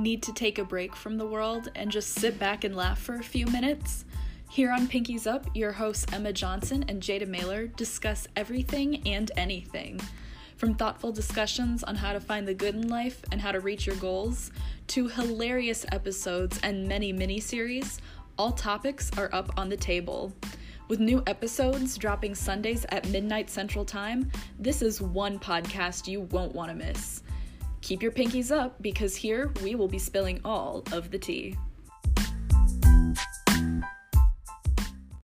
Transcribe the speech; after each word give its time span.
Need 0.00 0.22
to 0.22 0.32
take 0.32 0.58
a 0.58 0.64
break 0.64 0.96
from 0.96 1.18
the 1.18 1.26
world 1.26 1.70
and 1.74 1.90
just 1.90 2.14
sit 2.14 2.38
back 2.38 2.64
and 2.64 2.74
laugh 2.74 2.98
for 2.98 3.16
a 3.16 3.22
few 3.22 3.44
minutes? 3.48 4.06
Here 4.48 4.72
on 4.72 4.88
Pinkies 4.88 5.26
Up, 5.26 5.44
your 5.54 5.72
hosts 5.72 6.06
Emma 6.10 6.32
Johnson 6.32 6.86
and 6.88 7.02
Jada 7.02 7.28
Mailer 7.28 7.66
discuss 7.66 8.26
everything 8.34 9.06
and 9.06 9.30
anything. 9.36 10.00
From 10.56 10.72
thoughtful 10.72 11.12
discussions 11.12 11.84
on 11.84 11.96
how 11.96 12.14
to 12.14 12.20
find 12.20 12.48
the 12.48 12.54
good 12.54 12.76
in 12.76 12.88
life 12.88 13.22
and 13.30 13.42
how 13.42 13.52
to 13.52 13.60
reach 13.60 13.84
your 13.84 13.96
goals, 13.96 14.52
to 14.86 15.06
hilarious 15.06 15.84
episodes 15.92 16.58
and 16.62 16.88
many 16.88 17.12
mini 17.12 17.38
series, 17.38 18.00
all 18.38 18.52
topics 18.52 19.10
are 19.18 19.28
up 19.34 19.50
on 19.58 19.68
the 19.68 19.76
table. 19.76 20.32
With 20.88 21.00
new 21.00 21.22
episodes 21.26 21.98
dropping 21.98 22.34
Sundays 22.36 22.86
at 22.88 23.06
midnight 23.08 23.50
Central 23.50 23.84
Time, 23.84 24.30
this 24.58 24.80
is 24.80 25.02
one 25.02 25.38
podcast 25.38 26.08
you 26.08 26.22
won't 26.22 26.54
want 26.54 26.70
to 26.70 26.74
miss. 26.74 27.22
Keep 27.80 28.02
your 28.02 28.12
pinkies 28.12 28.54
up 28.54 28.80
because 28.82 29.16
here 29.16 29.50
we 29.62 29.74
will 29.74 29.88
be 29.88 29.98
spilling 29.98 30.40
all 30.44 30.84
of 30.92 31.10
the 31.10 31.18
tea. 31.18 31.56